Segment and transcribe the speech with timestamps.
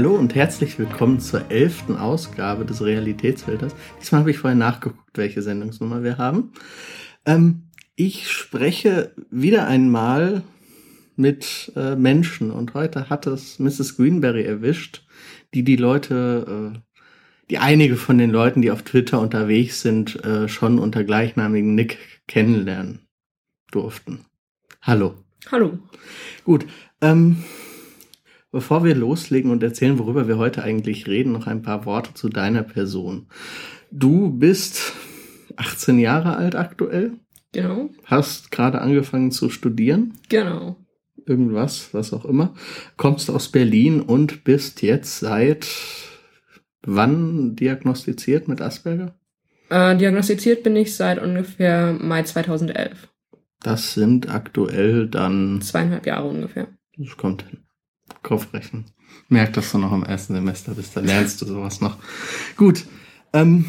[0.00, 3.74] Hallo und herzlich willkommen zur elften Ausgabe des Realitätsfilters.
[4.00, 6.54] Diesmal habe ich vorher nachgeguckt, welche Sendungsnummer wir haben.
[7.26, 7.64] Ähm,
[7.96, 10.42] ich spreche wieder einmal
[11.16, 13.98] mit äh, Menschen und heute hat es Mrs.
[13.98, 15.04] Greenberry erwischt,
[15.52, 16.78] die die Leute, äh,
[17.50, 21.98] die einige von den Leuten, die auf Twitter unterwegs sind, äh, schon unter gleichnamigen Nick
[22.26, 23.00] kennenlernen
[23.70, 24.24] durften.
[24.80, 25.16] Hallo.
[25.50, 25.78] Hallo.
[26.46, 26.64] Gut.
[27.02, 27.44] Ähm,
[28.52, 32.28] bevor wir loslegen und erzählen, worüber wir heute eigentlich reden, noch ein paar Worte zu
[32.28, 33.26] deiner Person.
[33.90, 34.92] Du bist
[35.56, 37.12] 18 Jahre alt aktuell.
[37.52, 37.90] Genau.
[38.04, 40.14] Hast gerade angefangen zu studieren.
[40.28, 40.76] Genau.
[41.26, 42.54] Irgendwas, was auch immer.
[42.96, 45.66] Kommst aus Berlin und bist jetzt seit
[46.82, 49.14] wann diagnostiziert mit Asperger?
[49.68, 53.08] Äh, diagnostiziert bin ich seit ungefähr Mai 2011.
[53.62, 55.60] Das sind aktuell dann.
[55.60, 56.68] Zweieinhalb Jahre ungefähr.
[56.96, 57.60] Das kommt hin.
[58.22, 58.86] Kopfrechnen.
[59.28, 61.96] Merk, dass du noch im ersten Semester bist, dann lernst du sowas noch.
[62.56, 62.84] Gut.
[63.32, 63.66] Ähm,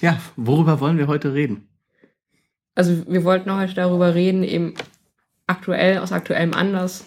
[0.00, 1.68] ja, worüber wollen wir heute reden?
[2.74, 4.74] Also wir wollten heute darüber reden, eben
[5.46, 7.04] aktuell, aus aktuellem Anlass,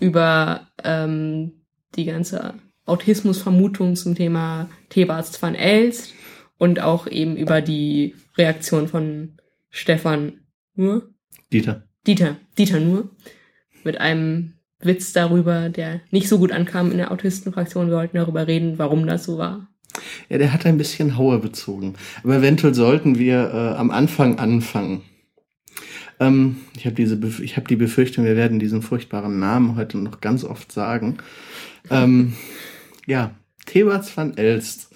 [0.00, 1.52] über ähm,
[1.94, 6.12] die ganze Autismusvermutung zum Thema Thebats van Elst
[6.58, 9.36] und auch eben über die Reaktion von
[9.70, 10.40] Stefan
[10.74, 11.10] Nur.
[11.52, 11.84] Dieter.
[12.06, 13.10] Dieter, Dieter Nur.
[13.84, 17.88] Mit einem Witz darüber, der nicht so gut ankam in der Autistenfraktion.
[17.88, 19.68] Wir wollten darüber reden, warum das so war.
[20.28, 21.94] Ja, der hat ein bisschen Hauer bezogen.
[22.22, 25.02] Aber eventuell sollten wir äh, am Anfang anfangen.
[26.20, 29.98] Ähm, ich habe diese, Bef ich habe die Befürchtung, wir werden diesen furchtbaren Namen heute
[29.98, 31.18] noch ganz oft sagen.
[31.90, 32.34] Ähm,
[33.06, 34.94] ja, Thebats van Elst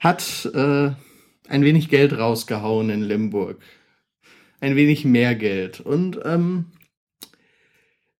[0.00, 0.90] hat äh,
[1.48, 3.58] ein wenig Geld rausgehauen in Limburg.
[4.60, 5.80] Ein wenig mehr Geld.
[5.80, 6.66] Und ähm,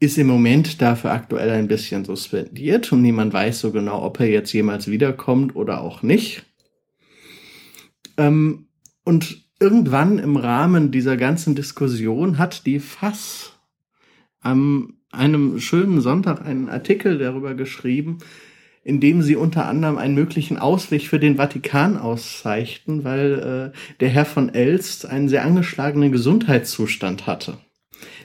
[0.00, 4.28] ist im Moment dafür aktuell ein bisschen suspendiert und niemand weiß so genau, ob er
[4.28, 6.44] jetzt jemals wiederkommt oder auch nicht.
[8.16, 8.68] Ähm,
[9.04, 13.58] und irgendwann im Rahmen dieser ganzen Diskussion hat die Fass
[14.40, 18.18] am einem schönen Sonntag einen Artikel darüber geschrieben,
[18.84, 24.08] in dem sie unter anderem einen möglichen Ausweg für den Vatikan auszeichnen, weil äh, der
[24.10, 27.58] Herr von Elst einen sehr angeschlagenen Gesundheitszustand hatte.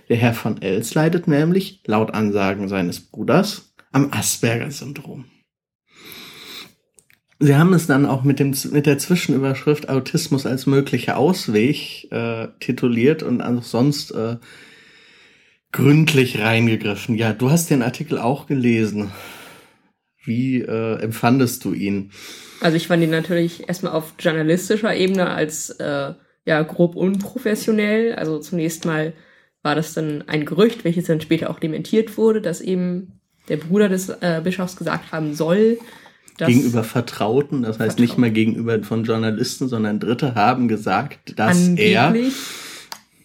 [0.09, 5.25] Der Herr von Els leidet nämlich, laut Ansagen seines Bruders, am Asperger-Syndrom.
[7.39, 12.47] Sie haben es dann auch mit, dem, mit der Zwischenüberschrift Autismus als möglicher Ausweg äh,
[12.59, 14.37] tituliert und auch sonst äh,
[15.73, 17.15] gründlich reingegriffen.
[17.15, 19.11] Ja, du hast den Artikel auch gelesen.
[20.23, 22.11] Wie äh, empfandest du ihn?
[22.61, 26.13] Also ich fand ihn natürlich erstmal auf journalistischer Ebene als äh,
[26.45, 28.15] ja grob unprofessionell.
[28.15, 29.13] Also zunächst mal
[29.63, 33.19] war das dann ein Gerücht, welches dann später auch dementiert wurde, dass eben
[33.49, 35.79] der Bruder des äh, Bischofs gesagt haben soll,
[36.37, 38.01] dass gegenüber Vertrauten, das heißt Vertrauen.
[38.01, 42.13] nicht mal gegenüber von Journalisten, sondern Dritte haben gesagt, dass er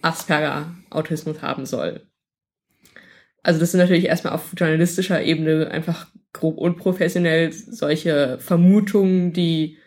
[0.02, 2.06] Asperger Autismus haben soll.
[3.42, 9.78] Also das sind natürlich erstmal auf journalistischer Ebene einfach grob unprofessionell solche Vermutungen, die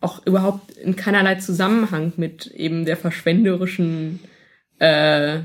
[0.00, 4.20] auch überhaupt in keinerlei Zusammenhang mit eben der verschwenderischen
[4.78, 5.40] äh,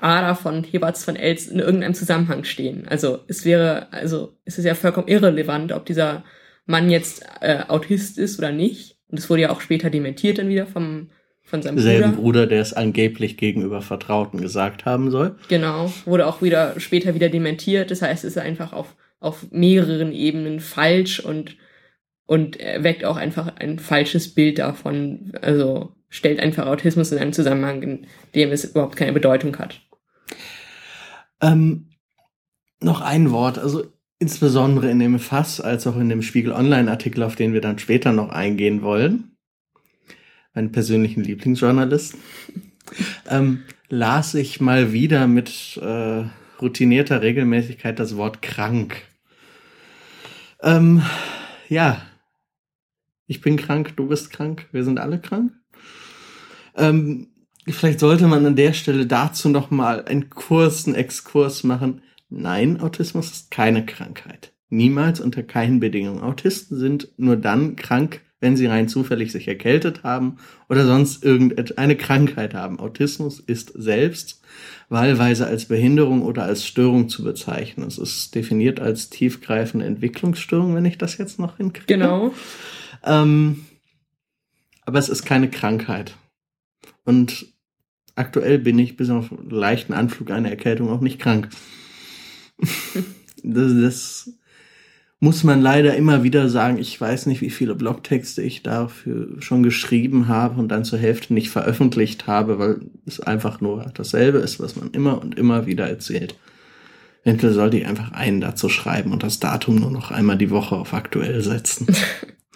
[0.00, 2.86] Ader von Heberts von Els in irgendeinem Zusammenhang stehen.
[2.88, 6.24] Also es wäre, also es ist ja vollkommen irrelevant, ob dieser
[6.66, 8.98] Mann jetzt äh, Autist ist oder nicht.
[9.08, 11.10] Und es wurde ja auch später dementiert dann wieder vom
[11.46, 12.22] von seinem Selben Bruder.
[12.22, 15.36] Bruder, der es angeblich gegenüber Vertrauten gesagt haben soll.
[15.48, 17.90] Genau, wurde auch wieder später wieder dementiert.
[17.90, 21.56] Das heißt, es ist einfach auf auf mehreren Ebenen falsch und
[22.26, 25.32] und weckt auch einfach ein falsches Bild davon.
[25.40, 29.80] Also stellt einfach Autismus in einen Zusammenhang, in dem es überhaupt keine Bedeutung hat.
[31.40, 31.90] Ähm,
[32.80, 37.34] noch ein Wort, also insbesondere in dem Fass als auch in dem Spiegel Online-Artikel, auf
[37.34, 39.36] den wir dann später noch eingehen wollen,
[40.54, 42.20] meinen persönlichen Lieblingsjournalisten,
[43.28, 46.22] ähm, las ich mal wieder mit äh,
[46.62, 49.02] routinierter Regelmäßigkeit das Wort krank.
[50.62, 51.02] Ähm,
[51.68, 52.00] ja,
[53.26, 55.52] ich bin krank, du bist krank, wir sind alle krank.
[56.76, 57.28] Ähm,
[57.68, 62.02] vielleicht sollte man an der Stelle dazu noch mal einen kurzen Exkurs machen.
[62.28, 64.52] Nein, Autismus ist keine Krankheit.
[64.68, 66.22] Niemals unter keinen Bedingungen.
[66.22, 70.36] Autisten sind nur dann krank, wenn sie rein zufällig sich erkältet haben
[70.68, 72.78] oder sonst irgendeine Krankheit haben.
[72.78, 74.42] Autismus ist selbst
[74.88, 77.86] wahlweise als Behinderung oder als Störung zu bezeichnen.
[77.86, 81.86] Es ist definiert als tiefgreifende Entwicklungsstörung, wenn ich das jetzt noch hinkriege.
[81.86, 82.34] Genau.
[83.02, 83.64] Ähm,
[84.84, 86.16] aber es ist keine Krankheit.
[87.04, 87.46] Und
[88.14, 91.48] aktuell bin ich bis auf einen leichten Anflug einer Erkältung auch nicht krank.
[93.42, 94.30] das, das
[95.20, 99.62] muss man leider immer wieder sagen, ich weiß nicht, wie viele Blogtexte ich dafür schon
[99.62, 104.60] geschrieben habe und dann zur Hälfte nicht veröffentlicht habe, weil es einfach nur dasselbe ist,
[104.60, 106.36] was man immer und immer wieder erzählt.
[107.22, 110.76] Eventuell sollte ich einfach einen dazu schreiben und das Datum nur noch einmal die Woche
[110.76, 111.86] auf aktuell setzen.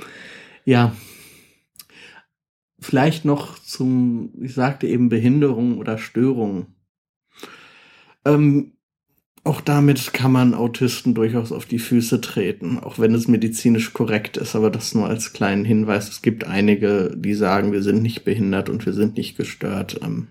[0.66, 0.92] ja.
[2.80, 6.66] Vielleicht noch zum, ich sagte eben Behinderung oder Störung.
[8.24, 8.72] Ähm,
[9.44, 14.36] auch damit kann man Autisten durchaus auf die Füße treten, auch wenn es medizinisch korrekt
[14.36, 14.54] ist.
[14.54, 16.08] Aber das nur als kleinen Hinweis.
[16.08, 20.00] Es gibt einige, die sagen, wir sind nicht behindert und wir sind nicht gestört.
[20.02, 20.28] Ähm,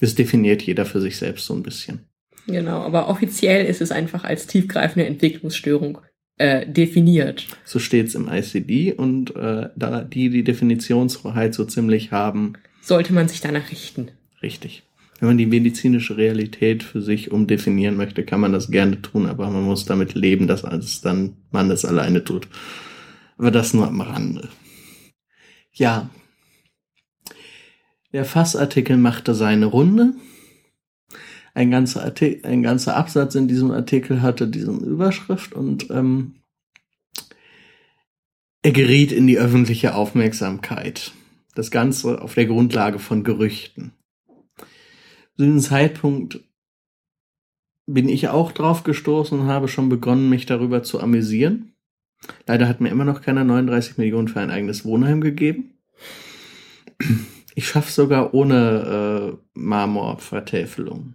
[0.00, 2.08] das definiert jeder für sich selbst so ein bisschen.
[2.46, 5.98] Genau, aber offiziell ist es einfach als tiefgreifende Entwicklungsstörung
[6.38, 7.46] äh, definiert.
[7.64, 13.12] So steht es im ICD und äh, da die die Definitionsfreiheit so ziemlich haben, sollte
[13.12, 14.10] man sich danach richten.
[14.42, 14.82] Richtig.
[15.18, 19.48] Wenn man die medizinische Realität für sich umdefinieren möchte, kann man das gerne tun, aber
[19.48, 22.48] man muss damit leben, dass es dann man das alleine tut.
[23.38, 24.48] Aber das nur am Rande.
[25.72, 26.10] Ja.
[28.12, 30.14] Der Fassartikel machte seine Runde.
[31.56, 36.34] Ein ganzer, Artikel, ein ganzer Absatz in diesem Artikel hatte diesen Überschrift und ähm,
[38.62, 41.12] er geriet in die öffentliche Aufmerksamkeit.
[41.54, 43.92] Das Ganze auf der Grundlage von Gerüchten
[45.36, 46.40] zu diesem Zeitpunkt
[47.86, 51.74] bin ich auch drauf gestoßen und habe schon begonnen, mich darüber zu amüsieren.
[52.46, 55.74] Leider hat mir immer noch keiner 39 Millionen für ein eigenes Wohnheim gegeben.
[57.54, 61.14] Ich schaffe sogar ohne äh, Marmorvertäfelung.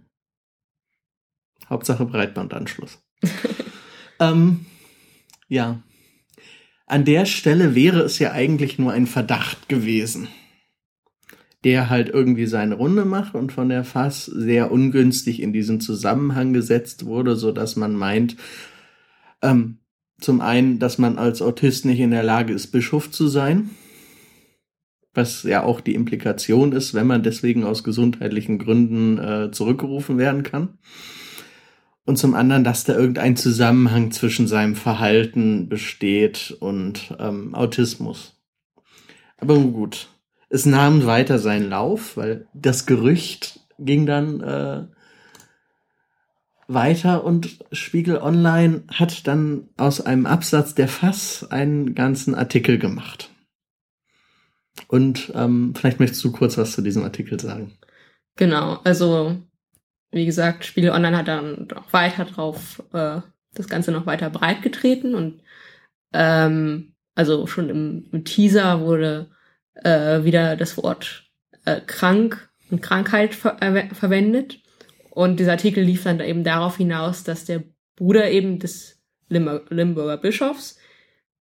[1.72, 3.02] Hauptsache Breitbandanschluss.
[4.20, 4.66] ähm,
[5.48, 5.82] ja.
[6.86, 10.28] An der Stelle wäre es ja eigentlich nur ein Verdacht gewesen
[11.64, 16.52] der halt irgendwie seine Runde macht und von der Fass sehr ungünstig in diesen Zusammenhang
[16.52, 18.36] gesetzt wurde, so dass man meint,
[19.42, 19.78] ähm,
[20.20, 23.70] zum einen, dass man als Autist nicht in der Lage ist, Bischof zu sein,
[25.14, 30.42] was ja auch die Implikation ist, wenn man deswegen aus gesundheitlichen Gründen äh, zurückgerufen werden
[30.42, 30.78] kann.
[32.04, 38.40] Und zum anderen, dass da irgendein Zusammenhang zwischen seinem Verhalten besteht und ähm, Autismus.
[39.36, 40.08] Aber gut,
[40.48, 44.84] es nahm weiter seinen Lauf, weil das Gerücht ging dann äh,
[46.68, 53.30] weiter und Spiegel Online hat dann aus einem Absatz der Fass einen ganzen Artikel gemacht.
[54.88, 57.72] Und ähm, vielleicht möchtest du kurz was zu diesem Artikel sagen.
[58.36, 59.36] Genau, also
[60.12, 63.20] wie gesagt, Spiegel Online hat dann auch weiter drauf äh,
[63.54, 65.42] das Ganze noch weiter breit getreten und
[66.12, 69.30] ähm, also schon im, im Teaser wurde
[69.74, 71.24] äh, wieder das Wort
[71.64, 74.58] äh, krank und Krankheit ver äh, verwendet.
[75.10, 77.62] Und dieser Artikel lief dann eben darauf hinaus, dass der
[77.96, 80.78] Bruder eben des Limburger, Limburger Bischofs,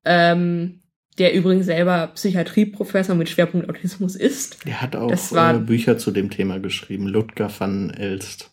[0.05, 0.81] ähm,
[1.19, 4.65] der übrigens selber Psychiatrieprofessor mit Schwerpunkt Autismus ist.
[4.65, 8.51] Der hat auch äh, Bücher zu dem Thema geschrieben, Ludger van Elst.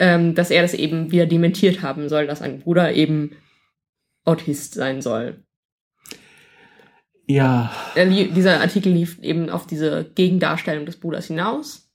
[0.00, 3.32] Ähm, dass er das eben wieder dementiert haben soll, dass ein Bruder eben
[4.24, 5.42] Autist sein soll.
[7.26, 7.72] Ja.
[7.96, 11.90] Dieser Artikel lief eben auf diese Gegendarstellung des Bruders hinaus.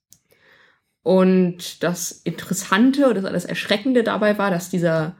[1.01, 5.17] Und das Interessante oder das Erschreckende dabei war, dass dieser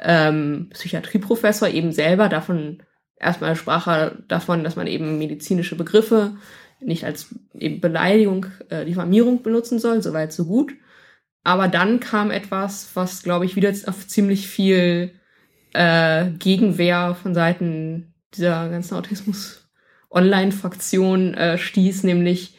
[0.00, 2.82] ähm, Psychiatrieprofessor eben selber davon,
[3.16, 6.36] erstmal sprach er davon, dass man eben medizinische Begriffe
[6.80, 10.72] nicht als eben Beleidigung, äh, Diffamierung benutzen soll, soweit so gut.
[11.44, 15.12] Aber dann kam etwas, was, glaube ich, wieder auf ziemlich viel
[15.72, 22.56] äh, Gegenwehr von Seiten dieser ganzen Autismus-Online-Fraktion äh, stieß, nämlich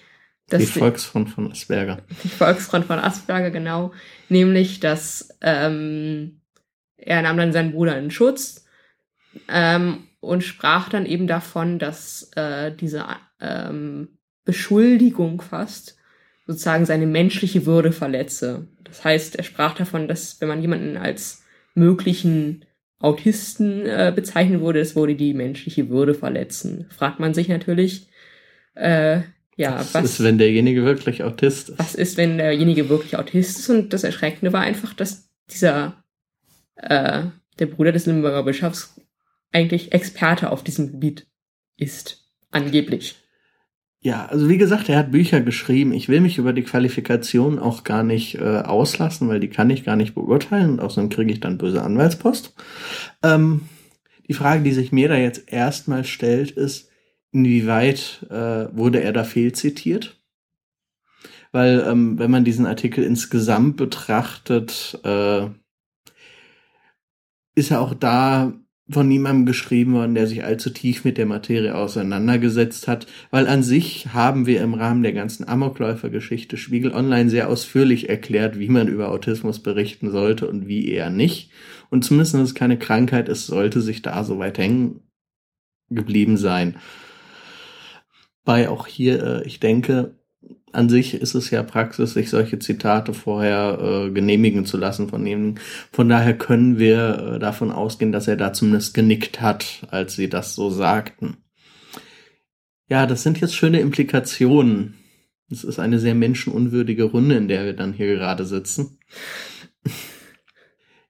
[0.50, 2.02] dass die Volksfront von Asperger.
[2.24, 3.94] Die Volksfront von Asperger, genau.
[4.30, 6.42] Nämlich, dass ähm,
[6.98, 8.66] er nahm dann seinen Bruder in Schutz
[9.48, 13.06] ähm, und sprach dann eben davon, dass äh, diese
[13.40, 15.98] ähm, Beschuldigung fast
[16.46, 18.68] sozusagen seine menschliche Würde verletze.
[18.84, 22.66] Das heißt, er sprach davon, dass wenn man jemanden als möglichen
[23.00, 26.86] Autisten äh, bezeichnen würde, es würde die menschliche Würde verletzen.
[26.90, 28.08] Fragt man sich natürlich,
[28.76, 29.22] äh,
[29.56, 31.80] ja, was, was ist, wenn derjenige wirklich Autist ist?
[31.80, 33.70] Was ist, wenn derjenige wirklich Autist ist?
[33.70, 36.04] Und das Erschreckende war einfach, dass dieser,
[36.76, 37.24] äh,
[37.60, 39.00] der Bruder des Limburger Bischofs
[39.52, 41.28] eigentlich Experte auf diesem Gebiet
[41.78, 42.26] ist.
[42.52, 43.16] Angeblich.
[44.06, 45.94] Ja, also wie gesagt, er hat Bücher geschrieben.
[45.94, 49.86] Ich will mich über die Qualifikation auch gar nicht äh, auslassen, weil die kann ich
[49.86, 52.54] gar nicht beurteilen und außerdem kriege ich dann böse Anwaltspost.
[53.24, 53.62] Ähm,
[54.28, 56.90] die Frage, die sich mir da jetzt erstmal stellt, ist,
[57.32, 60.22] inwieweit äh, wurde er da fehlzitiert?
[61.54, 65.48] Weil ähm, wenn man diesen Artikel insgesamt betrachtet, äh,
[67.56, 68.52] ist er auch da
[68.94, 73.64] von niemandem geschrieben worden, der sich allzu tief mit der Materie auseinandergesetzt hat, weil an
[73.64, 78.88] sich haben wir im Rahmen der ganzen Amokläufergeschichte Spiegel Online sehr ausführlich erklärt, wie man
[78.88, 81.52] über Autismus berichten sollte und wie eher nicht.
[81.90, 85.02] Und zumindest, wenn es keine Krankheit ist, sollte sich da so weit hängen
[85.90, 86.78] geblieben sein.
[88.46, 90.16] Bei auch hier, äh, ich denke,
[90.74, 95.26] an sich ist es ja Praxis, sich solche Zitate vorher äh, genehmigen zu lassen von
[95.26, 95.56] ihm.
[95.92, 100.30] Von daher können wir äh, davon ausgehen, dass er da zumindest genickt hat, als sie
[100.30, 101.38] das so sagten.
[102.90, 104.96] Ja, das sind jetzt schöne Implikationen.
[105.50, 108.98] Es ist eine sehr menschenunwürdige Runde, in der wir dann hier gerade sitzen.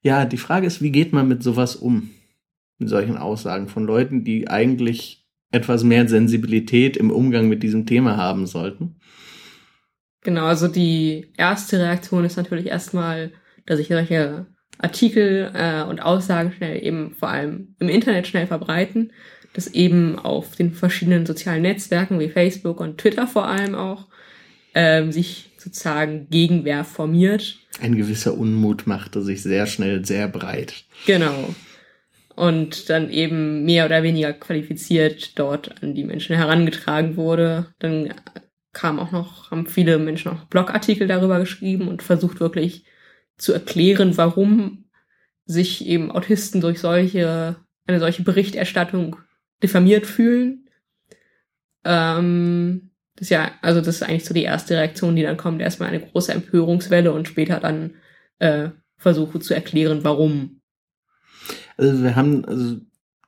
[0.01, 2.09] ja, die Frage ist, wie geht man mit sowas um?
[2.79, 8.17] Mit solchen Aussagen von Leuten, die eigentlich etwas mehr Sensibilität im Umgang mit diesem Thema
[8.17, 8.95] haben sollten.
[10.23, 13.31] Genau, also die erste Reaktion ist natürlich erstmal,
[13.65, 19.11] dass sich solche Artikel äh, und Aussagen schnell eben vor allem im Internet schnell verbreiten,
[19.53, 24.07] dass eben auf den verschiedenen sozialen Netzwerken wie Facebook und Twitter vor allem auch
[24.73, 27.57] ähm, sich sozusagen Gegenwehr formiert.
[27.79, 30.85] Ein gewisser Unmut machte sich sehr schnell sehr breit.
[31.05, 31.53] Genau.
[32.35, 37.67] Und dann eben mehr oder weniger qualifiziert dort an die Menschen herangetragen wurde.
[37.79, 38.13] Dann
[38.73, 42.85] kam auch noch, haben viele Menschen auch Blogartikel darüber geschrieben und versucht wirklich
[43.37, 44.85] zu erklären, warum
[45.45, 49.17] sich eben Autisten durch solche, eine solche Berichterstattung
[49.61, 50.69] diffamiert fühlen.
[51.83, 55.61] Ähm, das ist ja, also das ist eigentlich so die erste Reaktion, die dann kommt,
[55.61, 57.95] erstmal eine große Empörungswelle und später dann
[58.39, 60.61] äh, Versuche zu erklären, warum.
[61.77, 62.77] Also wir haben, also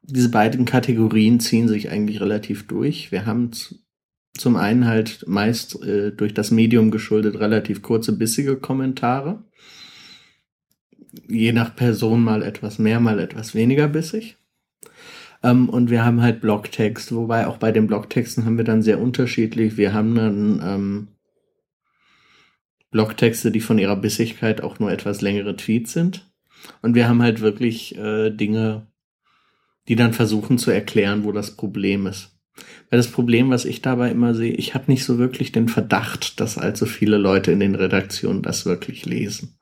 [0.01, 3.11] diese beiden Kategorien ziehen sich eigentlich relativ durch.
[3.11, 3.51] Wir haben
[4.37, 9.43] zum einen halt meist äh, durch das Medium geschuldet relativ kurze, bissige Kommentare.
[11.27, 14.37] Je nach Person mal etwas mehr, mal etwas weniger bissig.
[15.41, 18.99] Ähm, und wir haben halt Blogtext, wobei auch bei den Blogtexten haben wir dann sehr
[18.99, 19.77] unterschiedlich.
[19.77, 21.07] Wir haben dann ähm,
[22.91, 26.29] Blogtexte, die von ihrer Bissigkeit auch nur etwas längere Tweets sind.
[26.81, 28.87] Und wir haben halt wirklich äh, Dinge,
[29.87, 32.34] die dann versuchen zu erklären, wo das Problem ist.
[32.89, 36.39] Weil das Problem, was ich dabei immer sehe, ich habe nicht so wirklich den Verdacht,
[36.39, 39.57] dass allzu viele Leute in den Redaktionen das wirklich lesen.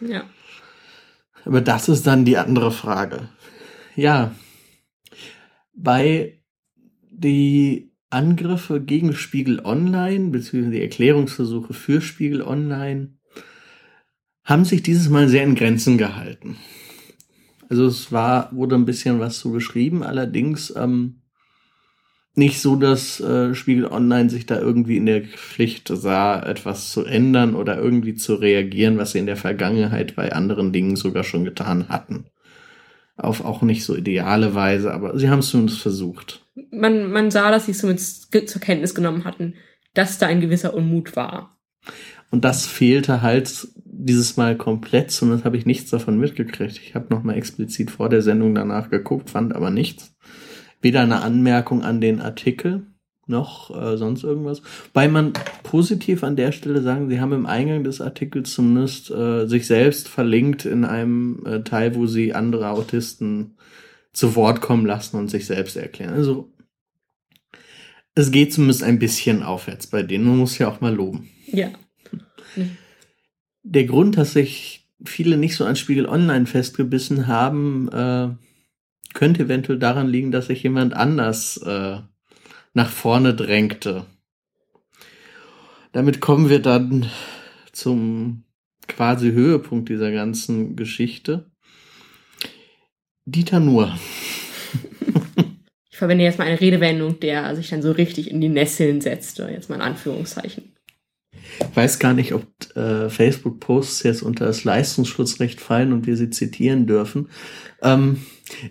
[0.00, 0.24] Ja.
[1.44, 3.28] Aber das ist dann die andere Frage.
[3.96, 4.34] Ja.
[5.74, 6.38] Bei
[7.10, 13.14] die Angriffe gegen Spiegel Online, beziehungsweise die Erklärungsversuche für Spiegel Online,
[14.44, 16.56] haben sich dieses Mal sehr in Grenzen gehalten.
[17.68, 21.19] Also es war, wurde ein bisschen was zu beschrieben, allerdings ähm,
[22.34, 27.04] nicht so, dass äh, Spiegel Online sich da irgendwie in der Pflicht sah, etwas zu
[27.04, 31.44] ändern oder irgendwie zu reagieren, was sie in der Vergangenheit bei anderen Dingen sogar schon
[31.44, 32.26] getan hatten.
[33.16, 36.46] Auf auch nicht so ideale Weise, aber sie haben es zumindest versucht.
[36.70, 39.54] Man, man sah, dass sie es zumindest zur Kenntnis genommen hatten,
[39.94, 41.58] dass da ein gewisser Unmut war.
[42.30, 46.78] Und das fehlte halt dieses Mal komplett, zumindest habe ich nichts davon mitgekriegt.
[46.78, 50.16] Ich habe nochmal explizit vor der Sendung danach geguckt, fand aber nichts
[50.80, 52.86] weder eine Anmerkung an den Artikel
[53.26, 54.60] noch äh, sonst irgendwas.
[54.92, 55.32] Weil man
[55.62, 60.08] positiv an der Stelle sagen, sie haben im Eingang des Artikels zumindest äh, sich selbst
[60.08, 63.56] verlinkt in einem äh, Teil, wo sie andere Autisten
[64.12, 66.14] zu Wort kommen lassen und sich selbst erklären.
[66.14, 66.52] Also
[68.14, 70.24] es geht zumindest ein bisschen aufwärts bei denen.
[70.24, 71.28] Man muss ja auch mal loben.
[71.46, 71.68] Ja.
[73.62, 78.30] Der Grund, dass sich viele nicht so an Spiegel Online festgebissen haben, äh,
[79.14, 81.98] könnte eventuell daran liegen, dass sich jemand anders äh,
[82.74, 84.06] nach vorne drängte.
[85.92, 87.10] Damit kommen wir dann
[87.72, 88.44] zum
[88.86, 91.50] quasi Höhepunkt dieser ganzen Geschichte.
[93.24, 93.96] Dieter Nuhr.
[95.90, 99.48] ich verwende jetzt mal eine Redewendung, der sich dann so richtig in die Nesseln setzte,
[99.50, 100.69] jetzt mal in Anführungszeichen.
[101.58, 106.30] Ich weiß gar nicht, ob äh, Facebook-Posts jetzt unter das Leistungsschutzrecht fallen und wir sie
[106.30, 107.28] zitieren dürfen.
[107.82, 108.22] Ähm,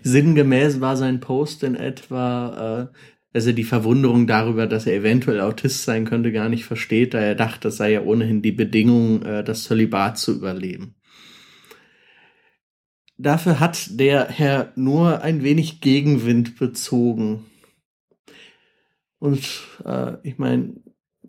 [0.02, 2.96] sinngemäß war sein Post in etwa, äh,
[3.32, 7.20] dass er die Verwunderung darüber, dass er eventuell Autist sein könnte, gar nicht versteht, da
[7.20, 10.94] er dachte, das sei ja ohnehin die Bedingung, äh, das Zölibat zu überleben.
[13.18, 17.44] Dafür hat der Herr nur ein wenig Gegenwind bezogen.
[19.18, 19.46] Und
[19.84, 20.76] äh, ich meine,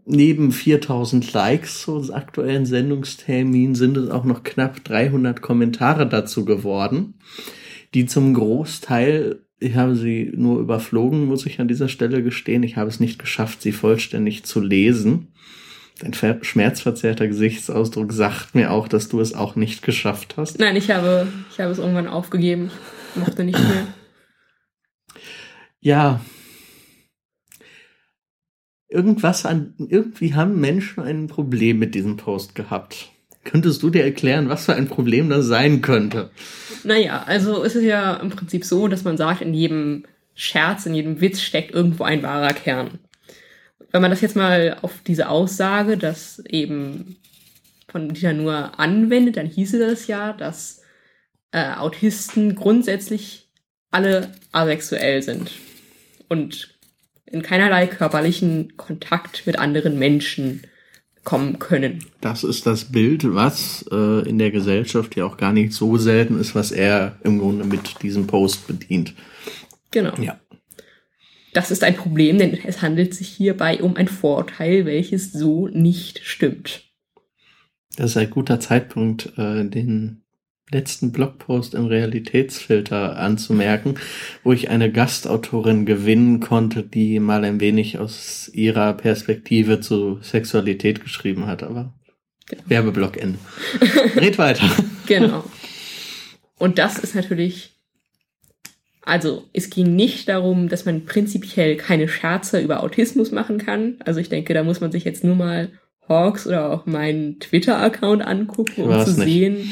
[0.06, 6.46] neben 4000 Likes zu unserem aktuellen Sendungstermin sind es auch noch knapp 300 Kommentare dazu
[6.46, 7.16] geworden,
[7.94, 12.78] die zum Großteil, ich habe sie nur überflogen, muss ich an dieser Stelle gestehen, ich
[12.78, 15.28] habe es nicht geschafft, sie vollständig zu lesen.
[16.00, 20.58] Dein schmerzverzerrter Gesichtsausdruck sagt mir auch, dass du es auch nicht geschafft hast.
[20.58, 22.72] Nein, ich habe, ich habe es irgendwann aufgegeben.
[23.14, 23.88] Mochte nicht mehr.
[25.80, 26.22] Ja.
[28.92, 33.10] Irgendwas an, irgendwie haben Menschen ein Problem mit diesem Post gehabt.
[33.46, 36.30] Könntest du dir erklären, was für ein Problem das sein könnte?
[36.84, 40.04] Naja, also es ist ja im Prinzip so, dass man sagt, in jedem
[40.36, 43.00] Scherz, in jedem Witz steckt irgendwo ein wahrer Kern.
[43.92, 47.16] Wenn man das jetzt mal auf diese Aussage, dass eben
[47.88, 50.82] von Dieter nur anwendet, dann hieße das ja, dass
[51.52, 53.48] äh, Autisten grundsätzlich
[53.90, 55.52] alle asexuell sind
[56.30, 56.70] und
[57.32, 60.64] in keinerlei körperlichen Kontakt mit anderen Menschen
[61.24, 62.04] kommen können.
[62.20, 66.40] Das ist das Bild, was äh, in der Gesellschaft ja auch gar nicht so selten
[66.40, 69.14] ist, was er im Grunde mit diesem Post bedient.
[69.92, 70.16] Genau.
[70.20, 70.40] Ja.
[71.54, 76.22] Das ist ein Problem, denn es handelt sich hierbei um ein Vorurteil, welches so nicht
[76.24, 76.86] stimmt.
[77.98, 80.24] Das ist ein guter Zeitpunkt, äh, den
[80.72, 83.96] letzten Blogpost im Realitätsfilter anzumerken,
[84.44, 91.02] wo ich eine Gastautorin gewinnen konnte, die mal ein wenig aus ihrer Perspektive zu Sexualität
[91.02, 91.94] geschrieben hat, aber
[92.48, 92.64] genau.
[92.68, 93.40] Werbeblock Ende.
[94.16, 94.70] Red weiter.
[95.08, 95.44] Genau.
[96.58, 97.72] Und das ist natürlich,
[99.02, 103.96] also es ging nicht darum, dass man prinzipiell keine Scherze über Autismus machen kann.
[104.06, 105.72] Also ich denke, da muss man sich jetzt nur mal
[106.08, 109.24] Hawks oder auch meinen Twitter-Account angucken, um zu nicht.
[109.24, 109.72] sehen,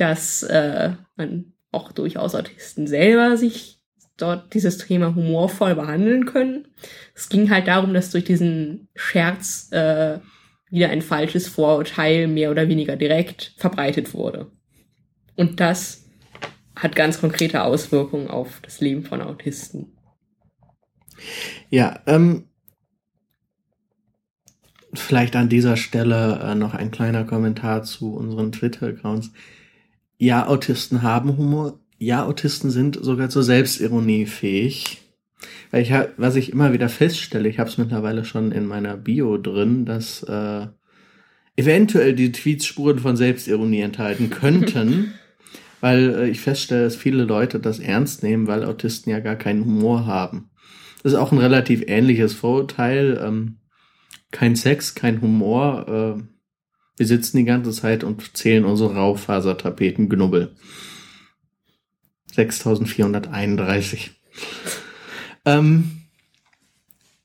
[0.00, 3.80] dass äh, man auch durchaus Autisten selber sich
[4.16, 6.68] dort dieses Thema humorvoll behandeln können.
[7.14, 10.18] Es ging halt darum, dass durch diesen Scherz äh,
[10.70, 14.50] wieder ein falsches Vorurteil mehr oder weniger direkt verbreitet wurde.
[15.36, 16.04] Und das
[16.76, 19.92] hat ganz konkrete Auswirkungen auf das Leben von Autisten.
[21.68, 22.48] Ja, ähm,
[24.94, 29.32] vielleicht an dieser Stelle äh, noch ein kleiner Kommentar zu unseren Twitter-Accounts
[30.20, 31.80] ja, Autisten haben Humor.
[31.98, 35.00] Ja, Autisten sind sogar zur Selbstironie fähig.
[35.70, 39.38] Weil ich was ich immer wieder feststelle, ich habe es mittlerweile schon in meiner Bio
[39.38, 40.66] drin, dass äh,
[41.56, 45.14] eventuell die Tweets Spuren von Selbstironie enthalten könnten.
[45.80, 49.64] weil äh, ich feststelle, dass viele Leute das ernst nehmen, weil Autisten ja gar keinen
[49.64, 50.50] Humor haben.
[51.02, 53.18] Das ist auch ein relativ ähnliches Vorurteil.
[53.24, 53.56] Ähm,
[54.32, 56.18] kein Sex, kein Humor.
[56.18, 56.39] Äh,
[56.96, 60.54] wir sitzen die ganze Zeit und zählen unsere Raufasertapeten-Gnubbel.
[62.32, 64.12] 6431.
[65.44, 66.02] ähm,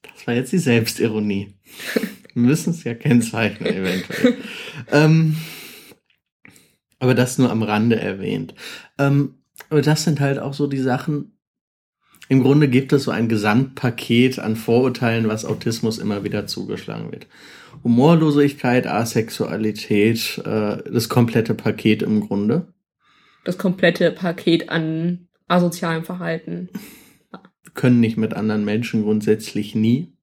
[0.01, 1.53] das war jetzt die Selbstironie.
[2.33, 4.37] Wir müssen es ja kennzeichnen, eventuell.
[4.91, 5.37] ähm,
[6.99, 8.55] aber das nur am Rande erwähnt.
[8.97, 9.35] Ähm,
[9.69, 11.37] aber das sind halt auch so die Sachen.
[12.27, 17.27] Im Grunde gibt es so ein Gesamtpaket an Vorurteilen, was Autismus immer wieder zugeschlagen wird.
[17.83, 22.73] Humorlosigkeit, Asexualität, äh, das komplette Paket im Grunde.
[23.43, 26.69] Das komplette Paket an asozialem Verhalten.
[27.31, 30.13] Wir können nicht mit anderen Menschen grundsätzlich nie.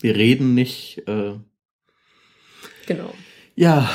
[0.00, 1.02] Wir reden nicht.
[1.06, 1.34] Äh,
[2.86, 3.14] genau.
[3.54, 3.90] Ja.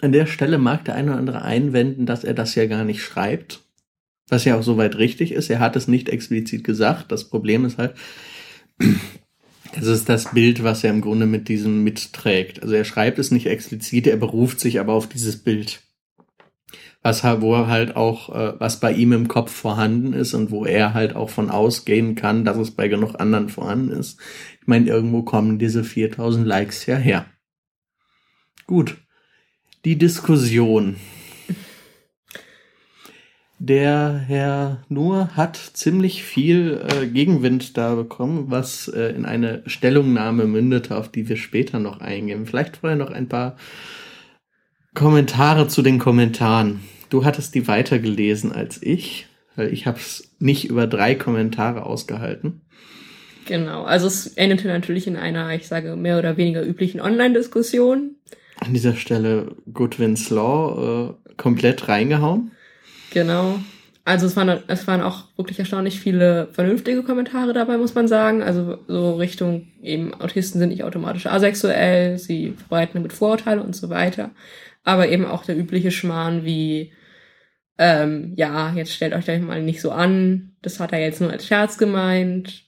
[0.00, 3.02] An der Stelle mag der eine oder andere einwenden, dass er das ja gar nicht
[3.02, 3.60] schreibt.
[4.28, 5.50] Was ja auch soweit richtig ist.
[5.50, 7.10] Er hat es nicht explizit gesagt.
[7.10, 7.94] Das Problem ist halt,
[9.74, 12.62] das ist das Bild, was er im Grunde mit diesem mitträgt.
[12.62, 15.82] Also er schreibt es nicht explizit, er beruft sich aber auf dieses Bild.
[17.02, 20.66] Was wo er halt auch, äh, was bei ihm im Kopf vorhanden ist und wo
[20.66, 24.20] er halt auch von ausgehen kann, dass es bei genug anderen vorhanden ist.
[24.60, 27.24] Ich meine, irgendwo kommen diese 4000 Likes ja her.
[28.66, 28.98] Gut.
[29.86, 30.96] Die Diskussion.
[33.62, 40.46] Der Herr Nur hat ziemlich viel äh, Gegenwind da bekommen, was äh, in eine Stellungnahme
[40.46, 42.46] mündete, auf die wir später noch eingehen.
[42.46, 43.58] Vielleicht vorher noch ein paar
[44.94, 46.80] Kommentare zu den Kommentaren.
[47.10, 52.62] Du hattest die weitergelesen als ich, weil ich habe es nicht über drei Kommentare ausgehalten.
[53.44, 58.16] Genau, also es endete natürlich in einer, ich sage, mehr oder weniger üblichen Online-Diskussion.
[58.58, 62.52] An dieser Stelle Goodwin's Law äh, komplett reingehauen.
[63.10, 63.58] Genau.
[64.04, 68.42] Also es waren, es waren auch wirklich erstaunlich viele vernünftige Kommentare dabei, muss man sagen.
[68.42, 73.90] Also so Richtung eben Autisten sind nicht automatisch asexuell, sie verbreiten damit Vorurteile und so
[73.90, 74.30] weiter.
[74.82, 76.92] Aber eben auch der übliche Schmarrn wie,
[77.78, 81.30] ähm, ja, jetzt stellt euch gleich mal nicht so an, das hat er jetzt nur
[81.30, 82.64] als Scherz gemeint.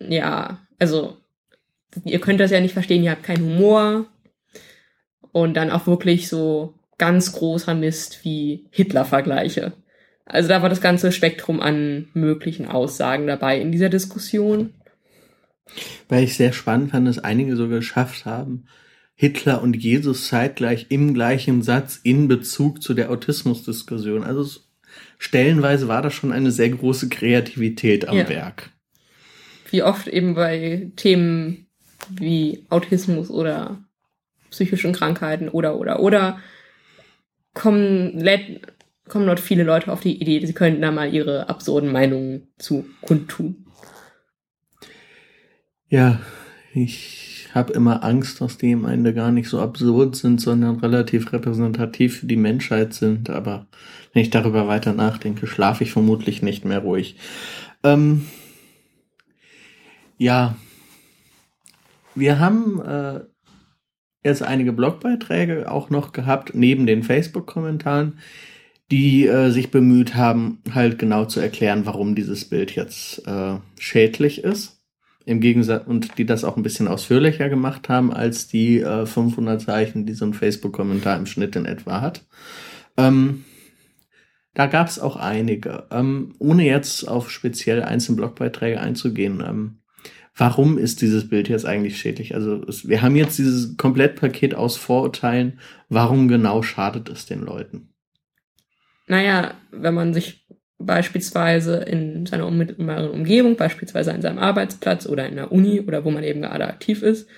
[0.00, 1.16] Ja, also
[2.04, 4.06] ihr könnt das ja nicht verstehen, ihr habt keinen Humor.
[5.30, 9.72] Und dann auch wirklich so ganz großer Mist wie Hitler-Vergleiche.
[10.24, 14.72] Also da war das ganze Spektrum an möglichen Aussagen dabei in dieser Diskussion.
[16.08, 18.66] Weil ich sehr spannend fand, dass einige so geschafft haben,
[19.14, 24.24] Hitler und Jesus zeitgleich im gleichen Satz in Bezug zu der Autismusdiskussion.
[24.24, 24.60] Also
[25.18, 28.28] stellenweise war da schon eine sehr große Kreativität am Ja.
[28.28, 28.70] Werk.
[29.70, 31.66] Wie oft eben bei Themen
[32.10, 33.78] wie Autismus oder
[34.50, 36.38] psychischen Krankheiten oder oder oder
[37.54, 38.18] kommen,
[39.12, 42.86] kommen dort viele Leute auf die Idee, sie könnten da mal ihre absurden Meinungen zu
[43.02, 43.66] kundtun.
[45.88, 46.18] Ja,
[46.72, 51.30] ich habe immer Angst, dass die am Ende gar nicht so absurd sind, sondern relativ
[51.34, 53.28] repräsentativ für die Menschheit sind.
[53.28, 53.66] Aber
[54.14, 57.16] wenn ich darüber weiter nachdenke, schlafe ich vermutlich nicht mehr ruhig.
[57.84, 58.24] Ähm,
[60.16, 60.56] ja,
[62.14, 63.20] wir haben äh,
[64.24, 68.18] jetzt einige Blogbeiträge auch noch gehabt, neben den Facebook-Kommentaren,
[68.92, 74.44] die äh, sich bemüht haben, halt genau zu erklären, warum dieses Bild jetzt äh, schädlich
[74.44, 74.82] ist.
[75.24, 79.62] Im Gegensatz, und die das auch ein bisschen ausführlicher gemacht haben, als die äh, 500
[79.62, 82.26] Zeichen, die so ein Facebook-Kommentar im Schnitt in etwa hat.
[82.98, 83.44] Ähm,
[84.52, 85.84] da gab es auch einige.
[85.90, 89.78] Ähm, ohne jetzt auf speziell einzelne Blogbeiträge einzugehen, ähm,
[90.36, 92.34] warum ist dieses Bild jetzt eigentlich schädlich?
[92.34, 95.60] Also es, wir haben jetzt dieses Komplettpaket aus Vorurteilen.
[95.88, 97.91] Warum genau schadet es den Leuten?
[99.06, 100.46] Naja, wenn man sich
[100.78, 106.10] beispielsweise in seiner unmittelbaren Umgebung, beispielsweise an seinem Arbeitsplatz oder in der Uni oder wo
[106.10, 107.28] man eben gerade aktiv ist,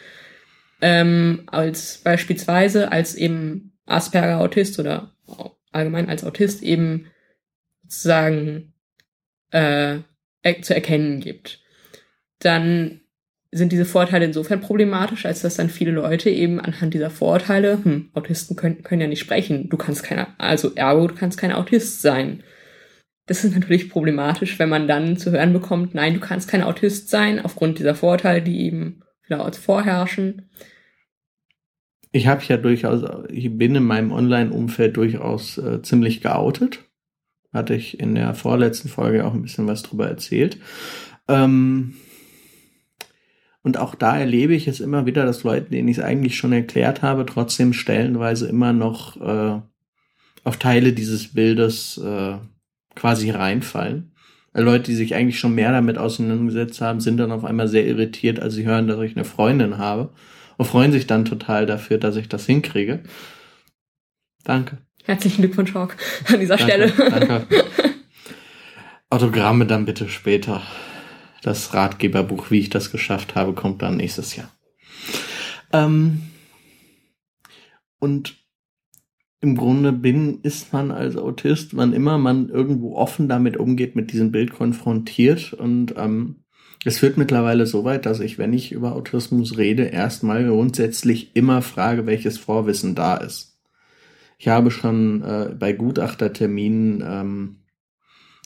[0.80, 5.14] ähm, als beispielsweise als eben Asperger-Autist oder
[5.72, 7.10] allgemein als Autist eben
[7.82, 8.74] sozusagen
[9.50, 9.98] äh,
[10.62, 11.60] zu erkennen gibt,
[12.38, 13.00] dann
[13.56, 18.10] sind diese Vorteile insofern problematisch, als dass dann viele Leute eben anhand dieser Vorteile, hm,
[18.12, 22.02] Autisten können, können ja nicht sprechen, du kannst keiner, also ergo, du kannst kein Autist
[22.02, 22.42] sein.
[23.26, 27.10] Das ist natürlich problematisch, wenn man dann zu hören bekommt, nein, du kannst kein Autist
[27.10, 30.50] sein, aufgrund dieser Vorteile, die eben vielerorts vorherrschen.
[32.10, 36.84] Ich habe ja durchaus, ich bin in meinem Online-Umfeld durchaus äh, ziemlich geoutet.
[37.52, 40.58] Hatte ich in der vorletzten Folge auch ein bisschen was drüber erzählt.
[41.28, 41.94] Ähm,
[43.64, 46.52] und auch da erlebe ich es immer wieder, dass Leute, denen ich es eigentlich schon
[46.52, 49.60] erklärt habe, trotzdem stellenweise immer noch äh,
[50.44, 52.34] auf Teile dieses Bildes äh,
[52.94, 54.12] quasi reinfallen.
[54.52, 58.38] Leute, die sich eigentlich schon mehr damit auseinandergesetzt haben, sind dann auf einmal sehr irritiert,
[58.38, 60.12] als sie hören, dass ich eine Freundin habe
[60.58, 63.02] und freuen sich dann total dafür, dass ich das hinkriege.
[64.44, 64.76] Danke.
[65.04, 65.96] Herzlichen Glückwunsch, Hawk,
[66.30, 67.10] an dieser Danke, Stelle.
[67.10, 67.46] danke.
[69.10, 70.62] Autogramme dann bitte später.
[71.44, 74.50] Das Ratgeberbuch, wie ich das geschafft habe, kommt dann nächstes Jahr.
[75.74, 76.22] Ähm,
[77.98, 78.36] und
[79.42, 84.10] im Grunde bin, ist man als Autist, wann immer man irgendwo offen damit umgeht, mit
[84.10, 85.52] diesem Bild konfrontiert.
[85.52, 86.44] Und ähm,
[86.82, 91.60] es führt mittlerweile so weit, dass ich, wenn ich über Autismus rede, erstmal grundsätzlich immer
[91.60, 93.58] frage, welches Vorwissen da ist.
[94.38, 97.56] Ich habe schon äh, bei Gutachterterminen ähm,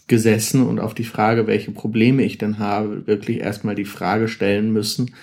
[0.08, 4.72] gesessen und auf die Frage, welche Probleme ich denn habe, wirklich erstmal die Frage stellen
[4.72, 5.14] müssen,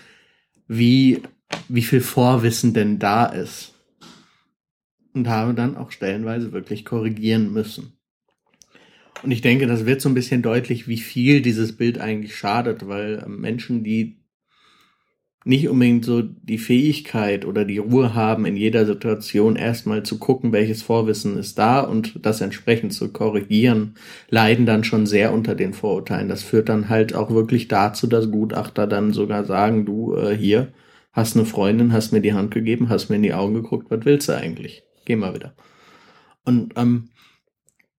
[0.67, 1.21] wie,
[1.67, 3.73] wie viel Vorwissen denn da ist.
[5.13, 7.93] Und habe dann auch stellenweise wirklich korrigieren müssen.
[9.23, 12.87] Und ich denke, das wird so ein bisschen deutlich, wie viel dieses Bild eigentlich schadet,
[12.87, 14.17] weil ähm, Menschen, die
[15.47, 20.51] nicht unbedingt so die Fähigkeit oder die Ruhe haben, in jeder Situation erstmal zu gucken,
[20.51, 23.93] welches Vorwissen ist da und das entsprechend zu korrigieren,
[24.29, 26.29] leiden dann schon sehr unter den Vorurteilen.
[26.29, 30.73] Das führt dann halt auch wirklich dazu, dass Gutachter dann sogar sagen, du äh, hier
[31.13, 34.03] hast eine Freundin, hast mir die Hand gegeben, hast mir in die Augen geguckt, was
[34.03, 34.81] willst du eigentlich?
[35.05, 35.53] Geh mal wieder.
[36.43, 37.10] Und ähm,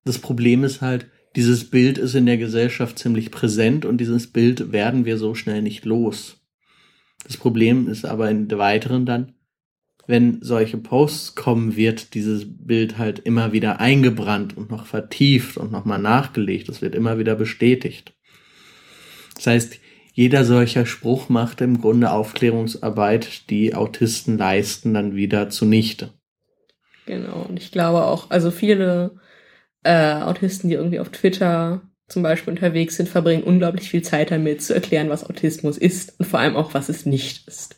[0.05, 1.07] das Problem ist halt,
[1.37, 5.63] dieses Bild ist in der Gesellschaft ziemlich präsent und dieses Bild werden wir so schnell
[5.63, 6.36] nicht los.
[7.25, 9.33] Das Problem ist aber in der weiteren dann,
[10.07, 15.73] wenn solche Posts kommen, wird dieses Bild halt immer wieder eingebrannt und noch vertieft und
[15.73, 16.69] nochmal nachgelegt.
[16.69, 18.15] Es wird immer wieder bestätigt.
[19.35, 19.81] Das heißt,
[20.13, 26.15] jeder solcher Spruch macht im Grunde Aufklärungsarbeit, die Autisten leisten, dann wieder zunichte.
[27.05, 29.17] Genau, und ich glaube auch, also viele
[29.83, 34.63] äh, Autisten, die irgendwie auf Twitter zum Beispiel unterwegs sind, verbringen unglaublich viel Zeit damit
[34.63, 37.77] zu erklären, was Autismus ist und vor allem auch, was es nicht ist.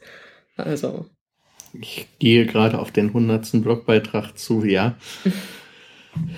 [0.56, 1.06] Also.
[1.80, 4.96] Ich gehe gerade auf den hundertsten Blogbeitrag zu, ja.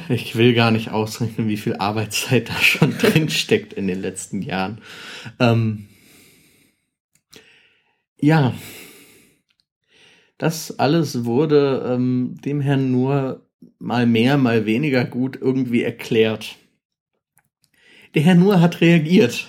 [0.09, 4.43] Ich will gar nicht ausrechnen, wie viel Arbeitszeit da schon drin steckt in den letzten
[4.43, 4.81] Jahren.
[5.39, 5.89] Ähm,
[8.21, 8.55] ja,
[10.39, 13.47] das alles wurde ähm, dem Herrn nur
[13.79, 16.57] mal mehr, mal weniger gut irgendwie erklärt.
[18.15, 19.47] Der Herr Nur hat reagiert.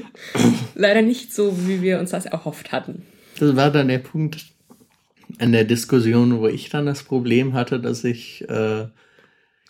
[0.74, 3.04] Leider nicht so, wie wir uns das erhofft hatten.
[3.38, 4.46] Das war dann der Punkt
[5.38, 8.86] an der Diskussion, wo ich dann das Problem hatte, dass ich, äh,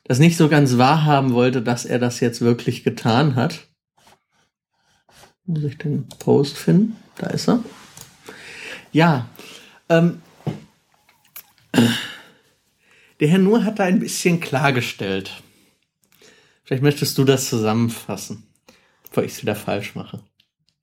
[0.04, 3.68] das nicht so ganz wahrhaben wollte, dass er das jetzt wirklich getan hat.
[5.44, 6.96] Muss ich den Post finden?
[7.18, 7.64] Da ist er.
[8.92, 9.28] Ja,
[9.88, 10.22] ähm,
[13.20, 15.41] der Herr Nur hat da ein bisschen klargestellt.
[16.72, 18.44] Vielleicht möchtest du das zusammenfassen,
[19.06, 20.22] bevor ich es wieder falsch mache.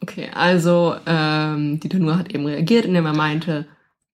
[0.02, 3.68] Okay, also ähm, Dieter Nuhr hat eben reagiert, indem er meinte,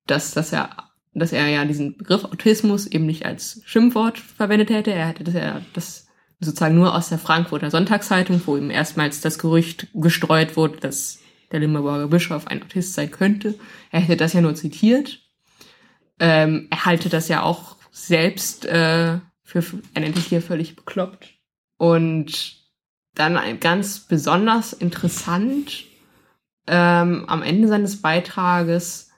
[0.07, 0.69] dass, dass, er,
[1.13, 4.93] dass er ja diesen Begriff Autismus eben nicht als Schimpfwort verwendet hätte.
[4.93, 6.07] Er hätte das ja das
[6.39, 11.19] sozusagen nur aus der Frankfurter Sonntagszeitung, wo ihm erstmals das Gerücht gestreut wurde, dass
[11.51, 13.55] der Limburger Bischof ein Autist sein könnte.
[13.91, 15.19] Er hätte das ja nur zitiert.
[16.21, 19.61] Ähm, er halte das ja auch selbst äh, für,
[19.93, 21.34] er nennt es hier völlig bekloppt.
[21.77, 22.57] Und
[23.13, 25.85] dann ganz besonders interessant,
[26.67, 29.11] ähm, am Ende seines Beitrages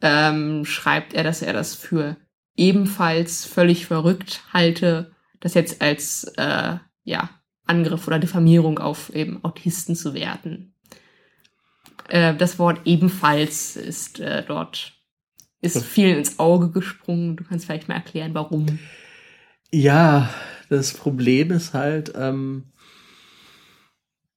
[0.00, 2.16] ähm, schreibt er, dass er das für
[2.56, 7.30] ebenfalls völlig verrückt halte, das jetzt als äh, ja,
[7.66, 10.74] Angriff oder Diffamierung auf eben Autisten zu werten.
[12.08, 14.92] Äh, das Wort ebenfalls ist äh, dort
[15.60, 17.36] ist vielen ins Auge gesprungen.
[17.36, 18.78] Du kannst vielleicht mal erklären, warum.
[19.72, 20.30] Ja,
[20.68, 22.64] das Problem ist halt, ähm,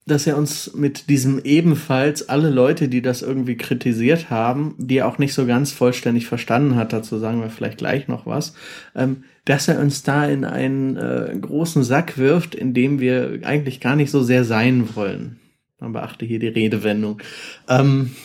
[0.05, 5.07] dass er uns mit diesem ebenfalls alle Leute, die das irgendwie kritisiert haben, die er
[5.07, 8.53] auch nicht so ganz vollständig verstanden hat, dazu sagen wir vielleicht gleich noch was,
[8.95, 13.79] ähm, dass er uns da in einen äh, großen Sack wirft, in dem wir eigentlich
[13.79, 15.39] gar nicht so sehr sein wollen.
[15.79, 17.21] Man beachte hier die Redewendung.
[17.67, 18.15] Ähm,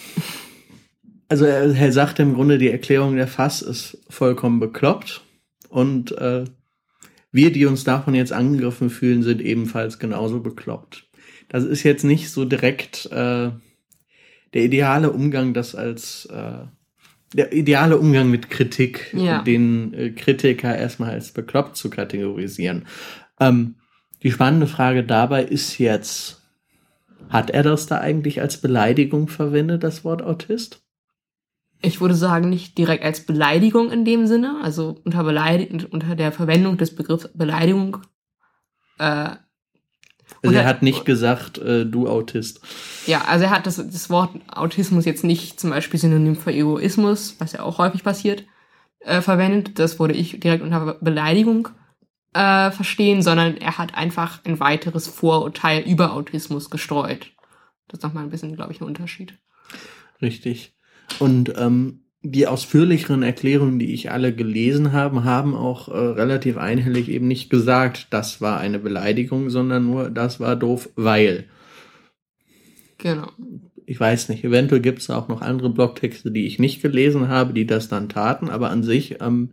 [1.28, 5.22] also er, er sagt im Grunde, die Erklärung der Fass ist vollkommen bekloppt
[5.68, 6.44] und äh,
[7.34, 11.08] wir, die uns davon jetzt angegriffen fühlen, sind ebenfalls genauso bekloppt.
[11.48, 13.50] Das ist jetzt nicht so direkt äh,
[14.54, 16.66] der ideale Umgang, das als äh,
[17.34, 19.42] der ideale Umgang mit Kritik, ja.
[19.42, 22.86] den äh, Kritiker erstmal als bekloppt zu kategorisieren.
[23.40, 23.74] Ähm,
[24.22, 26.40] die spannende Frage dabei ist jetzt,
[27.30, 30.83] hat er das da eigentlich als Beleidigung verwendet, das Wort Autist?
[31.80, 36.32] Ich würde sagen, nicht direkt als Beleidigung in dem Sinne, also unter, Beleidig unter der
[36.32, 37.98] Verwendung des Begriffs Beleidigung.
[38.98, 39.36] Äh,
[40.42, 42.60] also er hat nicht gesagt, äh, du Autist.
[43.06, 47.36] Ja, also er hat das, das Wort Autismus jetzt nicht zum Beispiel synonym für Egoismus,
[47.38, 48.44] was ja auch häufig passiert,
[49.00, 49.78] äh, verwendet.
[49.78, 51.68] Das wurde ich direkt unter Beleidigung
[52.34, 57.30] äh, verstehen, sondern er hat einfach ein weiteres Vorurteil über Autismus gestreut.
[57.88, 59.38] Das ist nochmal ein bisschen, glaube ich, ein Unterschied.
[60.20, 60.73] Richtig.
[61.18, 67.10] Und ähm, die ausführlicheren Erklärungen, die ich alle gelesen habe, haben auch äh, relativ einhellig
[67.10, 71.44] eben nicht gesagt, das war eine Beleidigung, sondern nur, das war doof, weil.
[72.96, 73.28] Genau.
[73.86, 77.52] Ich weiß nicht, eventuell gibt es auch noch andere Blogtexte, die ich nicht gelesen habe,
[77.52, 79.50] die das dann taten, aber an sich ähm,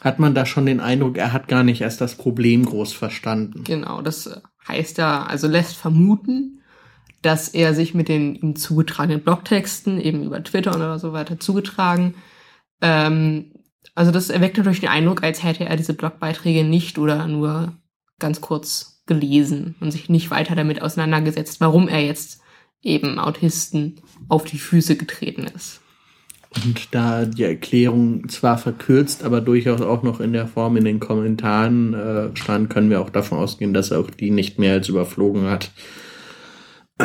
[0.00, 3.62] hat man da schon den Eindruck, er hat gar nicht erst das Problem groß verstanden.
[3.62, 6.61] Genau, das heißt ja, also lässt vermuten,
[7.22, 12.14] dass er sich mit den ihm zugetragenen Blogtexten, eben über Twitter oder so weiter, zugetragen,
[12.80, 13.52] ähm,
[13.94, 17.74] also das erweckt natürlich den Eindruck, als hätte er diese Blogbeiträge nicht oder nur
[18.18, 22.40] ganz kurz gelesen und sich nicht weiter damit auseinandergesetzt, warum er jetzt
[22.82, 25.80] eben Autisten auf die Füße getreten ist.
[26.64, 31.00] Und da die Erklärung zwar verkürzt, aber durchaus auch noch in der Form in den
[31.00, 34.88] Kommentaren äh, stand, können wir auch davon ausgehen, dass er auch die nicht mehr als
[34.88, 35.70] überflogen hat.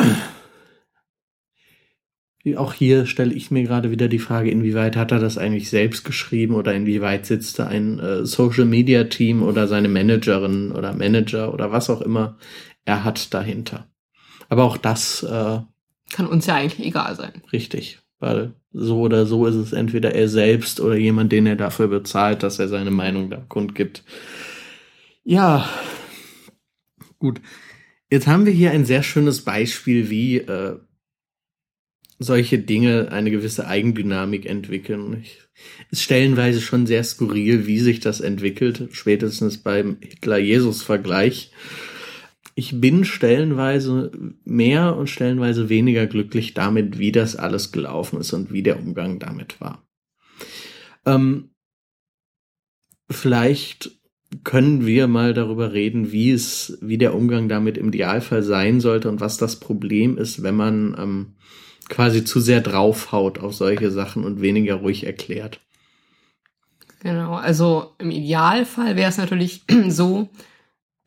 [2.56, 6.04] Auch hier stelle ich mir gerade wieder die Frage, inwieweit hat er das eigentlich selbst
[6.04, 11.52] geschrieben oder inwieweit sitzt da ein äh, Social Media Team oder seine Managerin oder Manager
[11.52, 12.38] oder was auch immer
[12.86, 13.86] er hat dahinter.
[14.48, 15.58] Aber auch das äh,
[16.10, 17.42] kann uns ja eigentlich egal sein.
[17.52, 21.88] Richtig, weil so oder so ist es entweder er selbst oder jemand, den er dafür
[21.88, 24.04] bezahlt, dass er seine Meinung da kundgibt.
[25.22, 25.68] Ja,
[27.18, 27.42] gut.
[28.10, 30.78] Jetzt haben wir hier ein sehr schönes Beispiel, wie äh,
[32.18, 35.20] solche Dinge eine gewisse Eigendynamik entwickeln.
[35.22, 35.40] Ich,
[35.90, 41.52] ist stellenweise schon sehr skurril, wie sich das entwickelt, spätestens beim Hitler-Jesus-Vergleich.
[42.54, 44.10] Ich bin stellenweise
[44.44, 49.20] mehr und stellenweise weniger glücklich damit, wie das alles gelaufen ist und wie der Umgang
[49.20, 49.86] damit war.
[51.06, 51.50] Ähm,
[53.08, 53.97] vielleicht
[54.44, 59.08] können wir mal darüber reden, wie es, wie der Umgang damit im Idealfall sein sollte
[59.08, 61.34] und was das Problem ist, wenn man ähm,
[61.88, 65.60] quasi zu sehr draufhaut auf solche Sachen und weniger ruhig erklärt.
[67.00, 70.28] Genau, also im Idealfall wäre es natürlich so,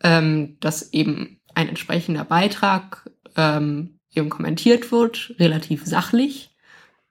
[0.04, 6.56] ähm, dass eben ein entsprechender Beitrag ähm, eben kommentiert wird, relativ sachlich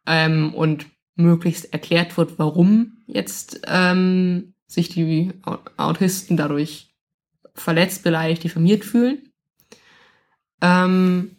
[0.07, 5.33] ähm, und möglichst erklärt wird, warum jetzt ähm, sich die
[5.77, 6.95] Autisten dadurch
[7.55, 9.33] verletzt, beleidigt, diffamiert fühlen.
[10.63, 11.37] Ähm,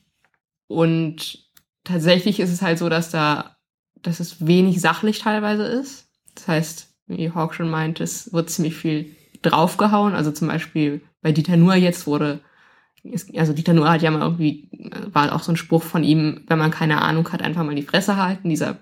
[0.67, 1.39] und
[1.85, 3.55] tatsächlich ist es halt so, dass da,
[4.01, 6.09] dass es wenig sachlich teilweise ist.
[6.35, 10.13] Das heißt, wie Hawk schon meint, es wird ziemlich viel draufgehauen.
[10.13, 12.41] Also zum Beispiel bei Dieter Nuhr jetzt wurde,
[13.37, 14.69] also Dieter Nuhr hat ja mal irgendwie,
[15.05, 17.81] war auch so ein Spruch von ihm, wenn man keine Ahnung hat, einfach mal die
[17.81, 18.49] Fresse halten.
[18.49, 18.77] Dieser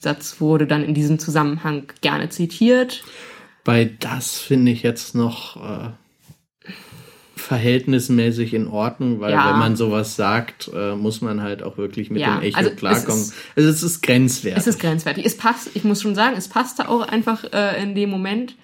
[0.00, 3.04] Satz wurde dann in diesem Zusammenhang gerne zitiert.
[3.66, 5.90] Bei das finde ich jetzt noch äh,
[7.34, 9.50] verhältnismäßig in Ordnung, weil ja.
[9.50, 12.70] wenn man sowas sagt, äh, muss man halt auch wirklich mit ja, dem Echo also
[12.70, 13.22] klarkommen.
[13.22, 14.60] Es ist, also es ist grenzwertig.
[14.60, 15.26] Es ist grenzwertig.
[15.26, 18.54] Es passt, ich muss schon sagen, es passte auch einfach äh, in dem Moment.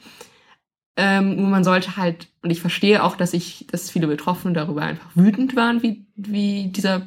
[0.96, 4.82] Ähm, nur man sollte halt, und ich verstehe auch, dass ich, dass viele Betroffene darüber
[4.82, 7.04] einfach wütend waren, wie, wie dieser,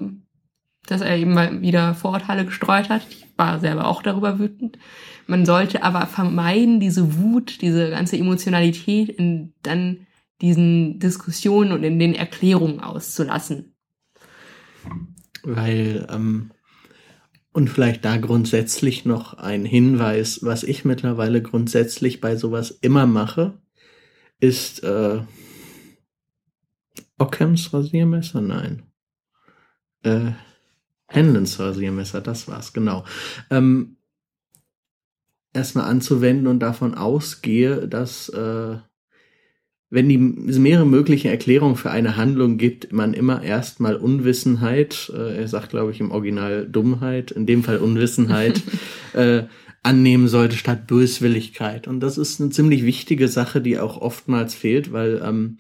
[0.85, 3.05] dass er eben mal wieder Vorurteile gestreut hat.
[3.09, 4.77] Ich war selber auch darüber wütend.
[5.27, 10.05] Man sollte aber vermeiden, diese Wut, diese ganze Emotionalität in dann
[10.41, 13.75] diesen Diskussionen und in den Erklärungen auszulassen.
[15.43, 16.51] Weil, ähm,
[17.51, 23.59] und vielleicht da grundsätzlich noch ein Hinweis, was ich mittlerweile grundsätzlich bei sowas immer mache,
[24.39, 25.21] ist äh,
[27.17, 28.41] Ockhams Rasiermesser?
[28.41, 28.83] Nein.
[30.03, 30.31] Äh,
[31.07, 33.05] Hanlons Rasiermesser, das war's, genau.
[33.49, 33.97] Ähm,
[35.53, 38.77] erstmal anzuwenden und davon ausgehe, dass äh,
[39.89, 45.37] wenn die, es mehrere mögliche Erklärungen für eine Handlung gibt, man immer erstmal Unwissenheit, äh,
[45.37, 48.61] er sagt, glaube ich, im Original Dummheit, in dem Fall Unwissenheit,
[49.13, 49.43] äh,
[49.83, 51.87] annehmen sollte statt Böswilligkeit.
[51.87, 55.59] Und das ist eine ziemlich wichtige Sache, die auch oftmals fehlt, weil ähm,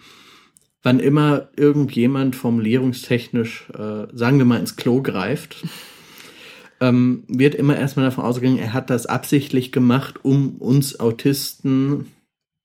[0.85, 5.65] wann immer irgendjemand formulierungstechnisch, äh, sagen wir mal, ins Klo greift,
[6.79, 12.11] ähm, wird immer erstmal davon ausgegangen, er hat das absichtlich gemacht, um uns Autisten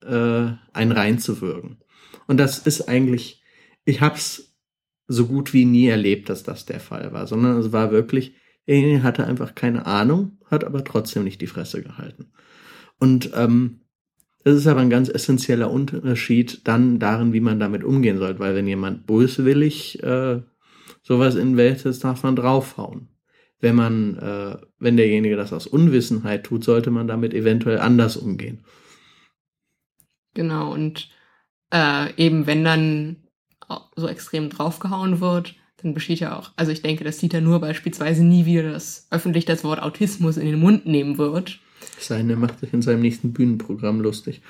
[0.02, 1.78] äh, einen reinzuwirken.
[2.26, 3.42] Und das ist eigentlich,
[3.86, 4.54] ich hab's
[5.08, 8.34] so gut wie nie erlebt, dass das der Fall war, sondern es war wirklich,
[8.66, 12.32] er hatte einfach keine Ahnung, hat aber trotzdem nicht die Fresse gehalten.
[12.98, 13.80] Und ähm,
[14.44, 18.54] es ist aber ein ganz essentieller Unterschied dann darin, wie man damit umgehen soll, weil
[18.54, 20.40] wenn jemand böswillig äh,
[21.02, 23.08] sowas in Welt ist, darf man draufhauen.
[23.60, 28.64] Wenn man, äh, wenn derjenige das aus Unwissenheit tut, sollte man damit eventuell anders umgehen.
[30.32, 31.10] Genau, und
[31.70, 33.16] äh, eben wenn dann
[33.94, 38.24] so extrem draufgehauen wird, dann besteht ja auch, also ich denke, dass Dieter nur beispielsweise
[38.24, 41.60] nie wieder das öffentlich das Wort Autismus in den Mund nehmen wird.
[41.98, 44.42] Es sei denn, er macht sich in seinem nächsten Bühnenprogramm lustig.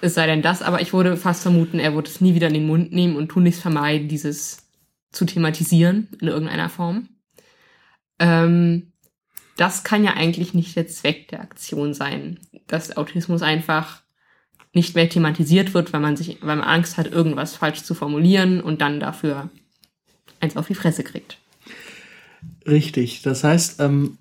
[0.00, 2.54] Es sei denn das, aber ich würde fast vermuten, er wird es nie wieder in
[2.54, 4.68] den Mund nehmen und tunlichst vermeiden, dieses
[5.12, 7.08] zu thematisieren in irgendeiner Form.
[8.18, 8.92] Ähm,
[9.56, 14.02] das kann ja eigentlich nicht der Zweck der Aktion sein, dass Autismus einfach
[14.72, 18.60] nicht mehr thematisiert wird, weil man sich, weil man Angst hat, irgendwas falsch zu formulieren
[18.60, 19.50] und dann dafür
[20.38, 21.38] eins auf die Fresse kriegt.
[22.66, 23.22] Richtig.
[23.22, 24.18] Das heißt, ähm,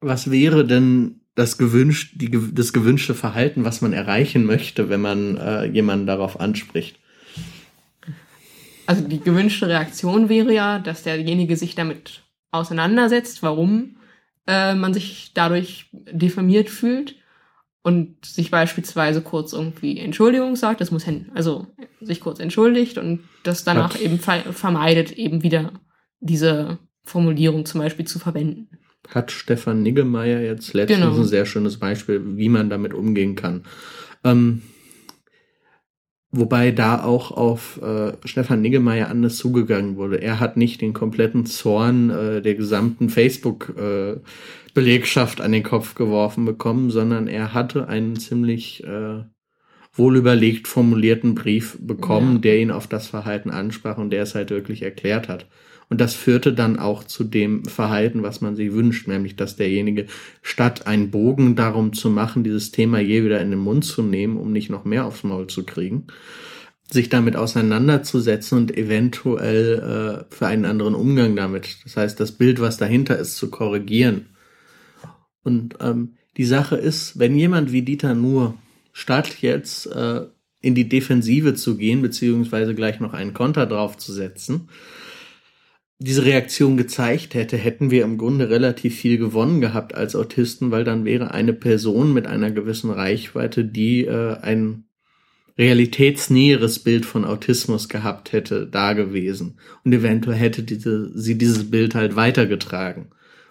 [0.00, 5.36] was wäre denn das gewünscht, die, das gewünschte Verhalten, was man erreichen möchte, wenn man
[5.36, 6.98] äh, jemanden darauf anspricht?
[8.86, 13.96] Also die gewünschte Reaktion wäre ja, dass derjenige sich damit auseinandersetzt, warum
[14.46, 17.14] äh, man sich dadurch diffamiert fühlt
[17.82, 21.68] und sich beispielsweise kurz irgendwie Entschuldigung sagt, das muss hin, also
[22.00, 24.00] sich kurz entschuldigt und das danach Hat.
[24.00, 25.72] eben vermeidet, eben wieder
[26.20, 28.68] diese Formulierung zum Beispiel zu verwenden.
[29.08, 31.16] Hat Stefan Niggemeier jetzt letztens genau.
[31.16, 33.64] ein sehr schönes Beispiel, wie man damit umgehen kann.
[34.24, 34.62] Ähm,
[36.32, 40.22] Wobei da auch auf äh, Stefan Niggemeier anders zugegangen wurde.
[40.22, 46.44] Er hat nicht den kompletten Zorn äh, der gesamten Facebook-Belegschaft äh, an den Kopf geworfen
[46.44, 49.24] bekommen, sondern er hatte einen ziemlich äh,
[49.92, 52.42] wohlüberlegt formulierten Brief bekommen, ja.
[52.42, 55.46] der ihn auf das Verhalten ansprach und der es halt wirklich erklärt hat.
[55.90, 60.06] Und das führte dann auch zu dem Verhalten, was man sich wünscht, nämlich dass derjenige
[60.40, 64.36] statt einen Bogen darum zu machen, dieses Thema je wieder in den Mund zu nehmen,
[64.36, 66.06] um nicht noch mehr aufs Maul zu kriegen,
[66.88, 71.78] sich damit auseinanderzusetzen und eventuell äh, für einen anderen Umgang damit.
[71.82, 74.26] Das heißt, das Bild, was dahinter ist, zu korrigieren.
[75.42, 78.54] Und ähm, die Sache ist, wenn jemand wie Dieter nur
[78.92, 80.22] statt jetzt äh,
[80.60, 84.68] in die Defensive zu gehen, beziehungsweise gleich noch einen Konter draufzusetzen,
[86.02, 90.82] diese Reaktion gezeigt hätte, hätten wir im Grunde relativ viel gewonnen gehabt als Autisten, weil
[90.82, 94.84] dann wäre eine Person mit einer gewissen Reichweite, die äh, ein
[95.58, 99.58] realitätsnäheres Bild von Autismus gehabt hätte, da gewesen.
[99.84, 103.10] Und eventuell hätte diese, sie dieses Bild halt weitergetragen.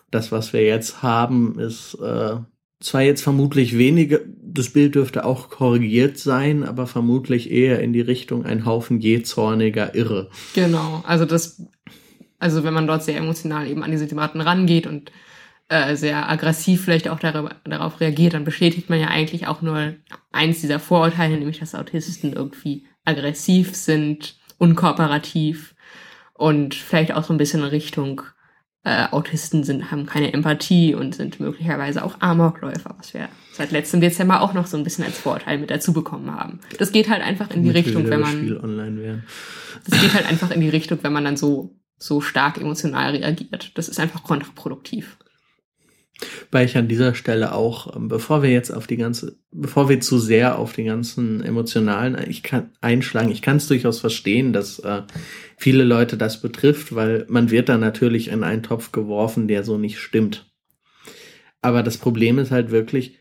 [0.09, 2.37] Das, was wir jetzt haben, ist äh,
[2.79, 8.01] zwar jetzt vermutlich weniger, das Bild dürfte auch korrigiert sein, aber vermutlich eher in die
[8.01, 10.29] Richtung ein Haufen jähzorniger Irre.
[10.55, 11.61] Genau, also das,
[12.39, 15.11] also wenn man dort sehr emotional eben an diese Thematen rangeht und
[15.67, 19.93] äh, sehr aggressiv vielleicht auch darüber, darauf reagiert, dann bestätigt man ja eigentlich auch nur
[20.31, 25.75] eins dieser Vorurteile, nämlich dass Autisten irgendwie aggressiv sind, unkooperativ
[26.33, 28.23] und vielleicht auch so ein bisschen in Richtung
[28.83, 33.99] äh, Autisten sind, haben keine Empathie und sind möglicherweise auch Amokläufer, was wir seit letztem
[33.99, 36.61] Dezember auch noch so ein bisschen als Vorurteil mit dazu bekommen haben.
[36.77, 38.47] Das geht halt einfach in die Richtung, wenn man.
[39.87, 43.71] Das geht halt einfach in die Richtung, wenn man dann so, so stark emotional reagiert.
[43.75, 45.17] Das ist einfach kontraproduktiv.
[46.51, 50.01] Weil ich an dieser Stelle auch, ähm, bevor wir jetzt auf die ganze, bevor wir
[50.01, 54.79] zu sehr auf die ganzen emotionalen ich kann, einschlagen, ich kann es durchaus verstehen, dass
[54.79, 55.03] äh,
[55.57, 59.77] viele Leute das betrifft, weil man wird da natürlich in einen Topf geworfen, der so
[59.77, 60.51] nicht stimmt.
[61.61, 63.17] Aber das Problem ist halt wirklich,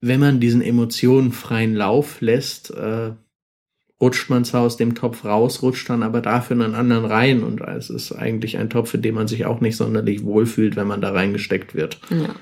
[0.00, 3.12] wenn man diesen Emotionen freien Lauf lässt, äh,
[4.02, 7.44] rutscht man zwar aus dem Topf raus, rutscht dann aber dafür in einen anderen rein
[7.44, 10.88] und es ist eigentlich ein Topf, in dem man sich auch nicht sonderlich wohlfühlt, wenn
[10.88, 12.00] man da reingesteckt wird.
[12.10, 12.34] Ja.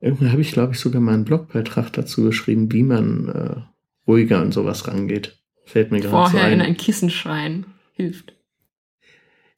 [0.00, 3.60] Irgendwann habe ich, glaube ich, sogar mal einen Blogbeitrag dazu geschrieben, wie man äh,
[4.08, 5.38] ruhiger an sowas rangeht.
[5.66, 6.30] Fällt mir gerade so ein.
[6.30, 8.34] Vorher in ein Kissen schreien hilft.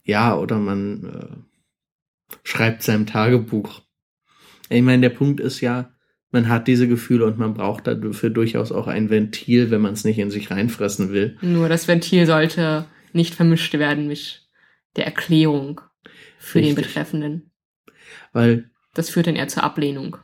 [0.02, 3.80] Ja, oder man äh, schreibt seinem Tagebuch.
[4.68, 5.91] Ich meine, der Punkt ist ja,
[6.32, 10.04] man hat diese Gefühle und man braucht dafür durchaus auch ein Ventil, wenn man es
[10.04, 11.36] nicht in sich reinfressen will.
[11.42, 14.48] Nur das Ventil sollte nicht vermischt werden mit
[14.96, 15.82] der Erklärung
[16.38, 16.74] für Richtig.
[16.74, 17.50] den Betreffenden.
[18.32, 20.16] Weil das führt dann eher zur Ablehnung.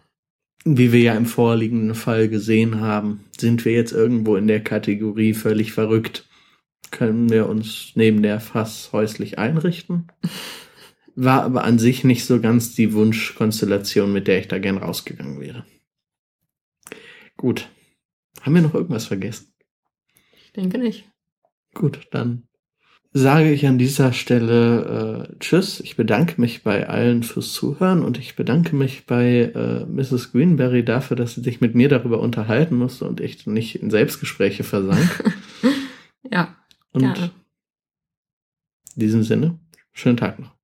[0.64, 5.34] Wie wir ja im vorliegenden Fall gesehen haben, sind wir jetzt irgendwo in der Kategorie
[5.34, 6.26] völlig verrückt.
[6.90, 10.08] Können wir uns neben der Fass häuslich einrichten?
[11.14, 15.40] War aber an sich nicht so ganz die Wunschkonstellation, mit der ich da gern rausgegangen
[15.40, 15.64] wäre.
[17.38, 17.70] Gut.
[18.42, 19.54] Haben wir noch irgendwas vergessen?
[20.44, 21.08] Ich denke nicht.
[21.72, 22.48] Gut, dann
[23.12, 25.80] sage ich an dieser Stelle äh, Tschüss.
[25.80, 30.32] Ich bedanke mich bei allen fürs Zuhören und ich bedanke mich bei äh, Mrs.
[30.32, 34.64] Greenberry dafür, dass sie sich mit mir darüber unterhalten musste und ich nicht in Selbstgespräche
[34.64, 35.32] versank.
[36.30, 36.56] ja.
[36.92, 37.30] Und gerne.
[38.94, 39.58] in diesem Sinne,
[39.92, 40.57] schönen Tag noch.